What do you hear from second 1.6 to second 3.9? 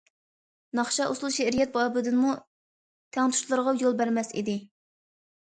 بابىدىمۇ تەڭتۇشلىرىغا